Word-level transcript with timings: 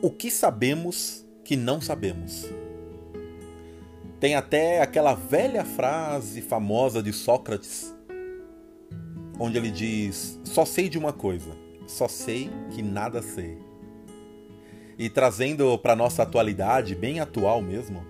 O 0.00 0.12
que 0.12 0.30
sabemos 0.30 1.26
que 1.44 1.56
não 1.56 1.80
sabemos? 1.80 2.46
Tem 4.20 4.36
até 4.36 4.80
aquela 4.80 5.14
velha 5.14 5.64
frase 5.64 6.40
famosa 6.40 7.02
de 7.02 7.12
Sócrates, 7.12 7.92
onde 9.40 9.58
ele 9.58 9.72
diz: 9.72 10.38
Só 10.44 10.64
sei 10.64 10.88
de 10.88 10.96
uma 10.96 11.12
coisa, 11.12 11.50
só 11.88 12.06
sei 12.06 12.48
que 12.70 12.80
nada 12.80 13.20
sei. 13.22 13.58
E 14.96 15.10
trazendo 15.10 15.76
para 15.78 15.96
nossa 15.96 16.22
atualidade, 16.22 16.94
bem 16.94 17.18
atual 17.18 17.60
mesmo, 17.60 18.04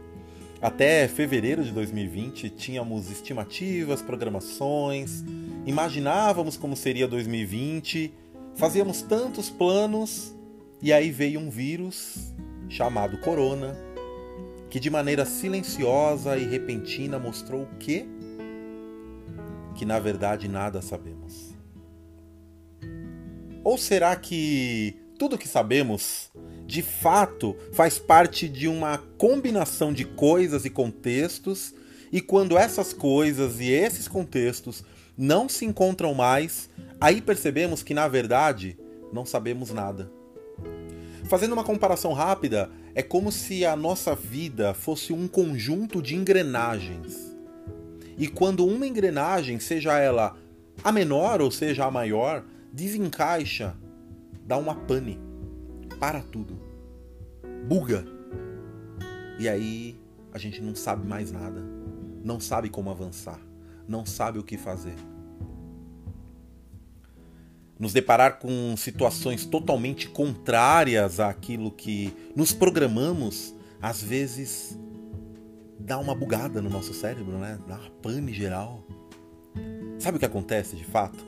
até 0.60 1.08
fevereiro 1.08 1.64
de 1.64 1.72
2020 1.72 2.50
tínhamos 2.50 3.10
estimativas, 3.10 4.02
programações, 4.02 5.24
imaginávamos 5.64 6.54
como 6.54 6.76
seria 6.76 7.08
2020, 7.08 8.12
fazíamos 8.56 9.00
tantos 9.00 9.48
planos 9.48 10.36
e 10.80 10.92
aí 10.92 11.10
veio 11.10 11.40
um 11.40 11.50
vírus 11.50 12.32
chamado 12.68 13.18
Corona, 13.18 13.76
que 14.70 14.78
de 14.78 14.90
maneira 14.90 15.24
silenciosa 15.24 16.36
e 16.36 16.44
repentina 16.44 17.18
mostrou 17.18 17.62
o 17.62 17.78
quê? 17.78 18.06
Que 19.74 19.84
na 19.84 19.98
verdade 19.98 20.46
nada 20.48 20.80
sabemos. 20.82 21.54
Ou 23.64 23.76
será 23.76 24.14
que 24.14 24.96
tudo 25.18 25.38
que 25.38 25.48
sabemos 25.48 26.30
de 26.66 26.82
fato 26.82 27.56
faz 27.72 27.98
parte 27.98 28.48
de 28.48 28.68
uma 28.68 28.98
combinação 29.16 29.92
de 29.92 30.04
coisas 30.04 30.64
e 30.64 30.70
contextos, 30.70 31.74
e 32.12 32.20
quando 32.20 32.56
essas 32.56 32.92
coisas 32.92 33.58
e 33.58 33.70
esses 33.70 34.06
contextos 34.06 34.84
não 35.16 35.48
se 35.48 35.64
encontram 35.64 36.14
mais, 36.14 36.70
aí 37.00 37.20
percebemos 37.20 37.82
que 37.82 37.94
na 37.94 38.06
verdade 38.06 38.78
não 39.12 39.26
sabemos 39.26 39.70
nada. 39.72 40.17
Fazendo 41.24 41.52
uma 41.52 41.64
comparação 41.64 42.12
rápida, 42.12 42.70
é 42.94 43.02
como 43.02 43.30
se 43.30 43.64
a 43.64 43.76
nossa 43.76 44.14
vida 44.14 44.72
fosse 44.72 45.12
um 45.12 45.28
conjunto 45.28 46.00
de 46.00 46.14
engrenagens. 46.14 47.36
E 48.16 48.26
quando 48.26 48.66
uma 48.66 48.86
engrenagem, 48.86 49.60
seja 49.60 49.98
ela 49.98 50.36
a 50.82 50.90
menor 50.90 51.40
ou 51.40 51.50
seja 51.50 51.84
a 51.84 51.90
maior, 51.90 52.44
desencaixa, 52.72 53.76
dá 54.46 54.56
uma 54.56 54.74
pane 54.74 55.20
para 56.00 56.20
tudo. 56.20 56.58
Buga. 57.66 58.04
E 59.38 59.48
aí 59.48 60.00
a 60.32 60.38
gente 60.38 60.62
não 60.62 60.74
sabe 60.74 61.06
mais 61.06 61.30
nada. 61.30 61.62
Não 62.24 62.40
sabe 62.40 62.68
como 62.68 62.90
avançar. 62.90 63.40
Não 63.86 64.04
sabe 64.06 64.38
o 64.38 64.42
que 64.42 64.56
fazer. 64.56 64.96
Nos 67.78 67.92
deparar 67.92 68.38
com 68.38 68.74
situações 68.76 69.46
totalmente 69.46 70.08
contrárias 70.08 71.20
àquilo 71.20 71.70
que 71.70 72.12
nos 72.34 72.52
programamos, 72.52 73.54
às 73.80 74.02
vezes 74.02 74.76
dá 75.78 75.98
uma 75.98 76.14
bugada 76.14 76.60
no 76.60 76.68
nosso 76.68 76.92
cérebro, 76.92 77.38
né? 77.38 77.58
Dá 77.68 77.76
uma 77.76 77.90
pane 78.02 78.32
geral. 78.32 78.84
Sabe 79.98 80.16
o 80.16 80.20
que 80.20 80.26
acontece 80.26 80.76
de 80.76 80.84
fato? 80.84 81.24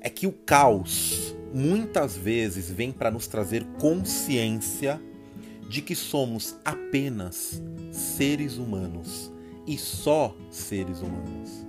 É 0.00 0.08
que 0.08 0.26
o 0.26 0.32
caos 0.32 1.34
muitas 1.52 2.16
vezes 2.16 2.70
vem 2.70 2.92
para 2.92 3.10
nos 3.10 3.26
trazer 3.26 3.64
consciência 3.80 5.00
de 5.68 5.82
que 5.82 5.94
somos 5.94 6.56
apenas 6.64 7.62
seres 7.92 8.56
humanos 8.56 9.32
e 9.66 9.76
só 9.76 10.34
seres 10.50 11.00
humanos. 11.00 11.66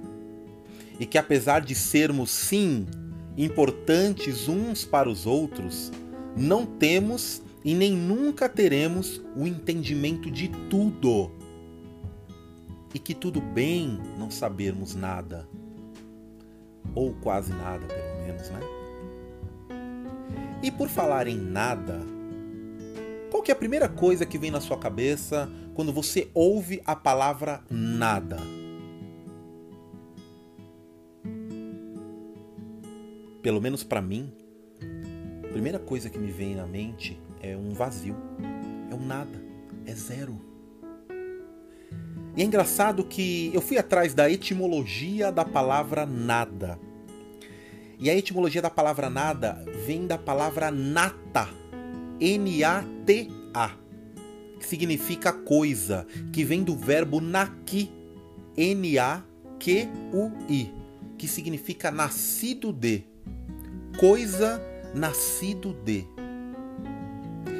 E 1.00 1.06
que 1.06 1.17
apesar 1.17 1.61
de 1.61 1.75
sermos 1.75 2.30
sim 2.30 2.86
importantes 3.45 4.49
uns 4.49 4.83
para 4.83 5.09
os 5.09 5.25
outros, 5.25 5.91
não 6.35 6.65
temos 6.65 7.41
e 7.63 7.73
nem 7.73 7.91
nunca 7.93 8.49
teremos 8.49 9.21
o 9.35 9.47
entendimento 9.47 10.29
de 10.29 10.50
tudo. 10.69 11.31
E 12.94 12.99
que 12.99 13.13
tudo 13.13 13.39
bem 13.39 13.99
não 14.17 14.29
sabermos 14.29 14.95
nada. 14.95 15.47
Ou 16.94 17.13
quase 17.13 17.53
nada, 17.53 17.85
pelo 17.85 18.25
menos, 18.25 18.49
né? 18.49 18.59
E 20.61 20.72
por 20.72 20.89
falar 20.89 21.28
em 21.28 21.38
nada, 21.38 22.01
qual 23.31 23.41
que 23.41 23.51
é 23.51 23.53
a 23.53 23.57
primeira 23.57 23.88
coisa 23.88 24.25
que 24.25 24.38
vem 24.38 24.51
na 24.51 24.59
sua 24.59 24.78
cabeça 24.78 25.49
quando 25.75 25.94
você 25.94 26.29
ouve 26.33 26.81
a 26.85 26.95
palavra 26.95 27.61
nada? 27.69 28.59
Pelo 33.49 33.59
menos 33.59 33.83
para 33.83 33.99
mim, 33.99 34.31
a 35.43 35.47
primeira 35.47 35.79
coisa 35.79 36.07
que 36.07 36.19
me 36.19 36.31
vem 36.31 36.53
na 36.53 36.67
mente 36.67 37.19
é 37.41 37.57
um 37.57 37.71
vazio, 37.71 38.15
é 38.91 38.93
um 38.93 39.03
nada, 39.03 39.43
é 39.87 39.95
zero. 39.95 40.39
E 42.37 42.43
é 42.43 42.45
engraçado 42.45 43.03
que 43.03 43.49
eu 43.51 43.59
fui 43.59 43.79
atrás 43.79 44.13
da 44.13 44.29
etimologia 44.29 45.31
da 45.31 45.43
palavra 45.43 46.05
nada. 46.05 46.79
E 47.97 48.07
a 48.07 48.15
etimologia 48.15 48.61
da 48.61 48.69
palavra 48.69 49.09
nada 49.09 49.66
vem 49.83 50.05
da 50.05 50.19
palavra 50.19 50.69
nata, 50.69 51.49
N-A-T-A, 52.21 53.71
que 54.59 54.67
significa 54.67 55.33
coisa, 55.33 56.05
que 56.31 56.43
vem 56.43 56.63
do 56.63 56.75
verbo 56.75 57.19
naqui, 57.19 57.89
N-A-Q-U-I, 58.55 59.09
que 61.17 61.27
significa 61.27 61.89
nascido 61.89 62.71
de, 62.71 63.09
coisa 63.99 64.61
nascido 64.95 65.73
de. 65.73 66.07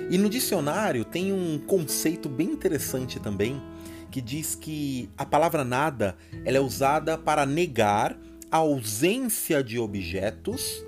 E 0.10 0.18
no 0.18 0.30
dicionário 0.30 1.04
tem 1.04 1.34
um 1.34 1.60
conceito 1.60 2.30
bem 2.30 2.50
interessante 2.52 3.20
também, 3.20 3.62
que 4.10 4.22
diz 4.22 4.56
que 4.56 5.10
a 5.18 5.26
palavra 5.26 5.66
nada 5.66 6.16
ela 6.46 6.58
é 6.58 6.62
usada 6.62 7.18
para 7.18 7.46
negar 7.46 8.18
a 8.50 8.58
ausência 8.58 9.62
de 9.62 9.78
objetos, 9.78 10.84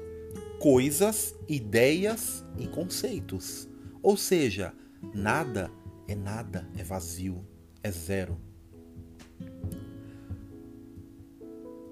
coisas, 0.57 1.35
ideias 1.50 2.45
e 2.57 2.66
conceitos. 2.68 3.68
Ou 4.01 4.16
seja, 4.16 4.73
nada 5.13 5.69
é 6.07 6.16
nada, 6.16 6.66
é 6.78 6.83
vazio, 6.83 7.45
é 7.83 7.91
zero. 7.91 8.39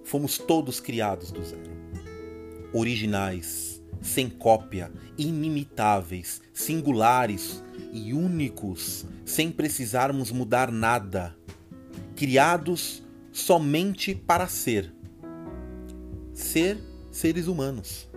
Fomos 0.06 0.38
todos 0.38 0.80
criados 0.80 1.30
do 1.30 1.44
zero. 1.44 1.79
Originais, 2.74 3.82
sem 4.02 4.30
cópia, 4.30 4.92
inimitáveis, 5.18 6.42
singulares 6.54 7.64
e 7.92 8.14
únicos, 8.14 9.06
sem 9.26 9.52
precisarmos 9.52 10.32
mudar 10.32 10.72
nada. 10.72 11.36
Criados 12.16 13.04
somente 13.32 14.14
para 14.14 14.48
ser 14.48 14.94
ser 16.40 16.78
seres 17.12 17.48
humanos. 17.48 18.08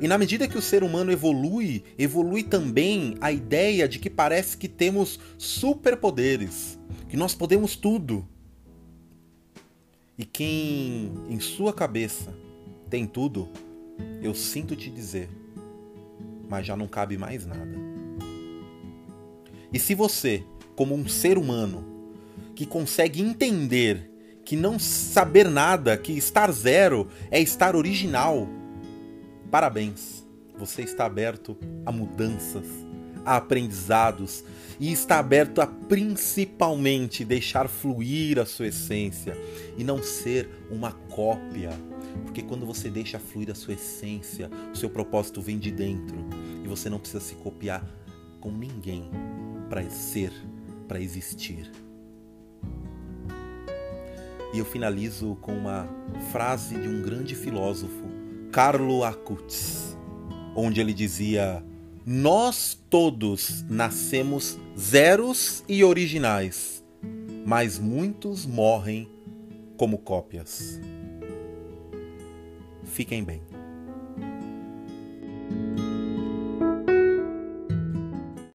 E 0.00 0.06
na 0.06 0.16
medida 0.16 0.46
que 0.46 0.56
o 0.56 0.62
ser 0.62 0.84
humano 0.84 1.10
evolui, 1.10 1.82
evolui 1.98 2.44
também 2.44 3.16
a 3.20 3.32
ideia 3.32 3.88
de 3.88 3.98
que 3.98 4.08
parece 4.08 4.56
que 4.56 4.68
temos 4.68 5.18
superpoderes, 5.36 6.78
que 7.08 7.16
nós 7.16 7.34
podemos 7.34 7.74
tudo. 7.74 8.26
E 10.16 10.24
quem 10.24 11.12
em 11.28 11.40
sua 11.40 11.72
cabeça 11.72 12.32
tem 12.88 13.06
tudo, 13.06 13.48
eu 14.22 14.34
sinto 14.34 14.74
te 14.74 14.90
dizer, 14.90 15.28
mas 16.48 16.66
já 16.66 16.76
não 16.76 16.88
cabe 16.88 17.16
mais 17.16 17.46
nada. 17.46 17.76
E 19.72 19.78
se 19.78 19.94
você, 19.94 20.42
como 20.74 20.94
um 20.94 21.06
ser 21.06 21.36
humano, 21.36 21.84
que 22.54 22.66
consegue 22.66 23.22
entender 23.22 24.10
que 24.44 24.56
não 24.56 24.78
saber 24.78 25.48
nada, 25.48 25.96
que 25.96 26.12
estar 26.12 26.50
zero 26.50 27.06
é 27.30 27.38
estar 27.38 27.76
original. 27.76 28.48
Parabéns, 29.50 30.26
você 30.56 30.82
está 30.82 31.04
aberto 31.04 31.56
a 31.84 31.92
mudanças, 31.92 32.66
a 33.24 33.36
aprendizados 33.36 34.42
e 34.80 34.90
está 34.90 35.18
aberto 35.18 35.60
a 35.60 35.66
principalmente 35.66 37.24
deixar 37.24 37.68
fluir 37.68 38.38
a 38.38 38.46
sua 38.46 38.68
essência 38.68 39.36
e 39.76 39.84
não 39.84 40.02
ser 40.02 40.48
uma 40.70 40.92
cópia. 40.92 41.70
Porque 42.24 42.42
quando 42.42 42.66
você 42.66 42.90
deixa 42.90 43.18
fluir 43.18 43.50
a 43.50 43.54
sua 43.54 43.74
essência, 43.74 44.50
o 44.72 44.76
seu 44.76 44.90
propósito 44.90 45.40
vem 45.40 45.58
de 45.58 45.70
dentro 45.70 46.16
e 46.64 46.68
você 46.68 46.88
não 46.88 46.98
precisa 46.98 47.20
se 47.20 47.34
copiar 47.36 47.86
com 48.40 48.50
ninguém 48.50 49.10
para 49.68 49.88
ser, 49.90 50.32
para 50.86 51.00
existir. 51.00 51.70
E 54.52 54.58
eu 54.58 54.64
finalizo 54.64 55.36
com 55.42 55.52
uma 55.52 55.86
frase 56.32 56.74
de 56.74 56.88
um 56.88 57.02
grande 57.02 57.34
filósofo, 57.34 58.04
Carlo 58.50 59.04
Acutis, 59.04 59.96
onde 60.56 60.80
ele 60.80 60.94
dizia: 60.94 61.62
Nós 62.04 62.78
todos 62.88 63.62
nascemos 63.68 64.58
zeros 64.78 65.62
e 65.68 65.84
originais, 65.84 66.82
mas 67.44 67.78
muitos 67.78 68.46
morrem 68.46 69.08
como 69.76 69.98
cópias. 69.98 70.80
Fiquem 72.88 73.22
bem. 73.24 73.57